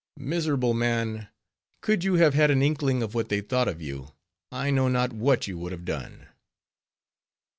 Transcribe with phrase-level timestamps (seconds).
[0.17, 1.27] Miserable man!
[1.81, 4.07] could you have had an inkling of what they thought of you,
[4.51, 6.25] I know not what you would have done.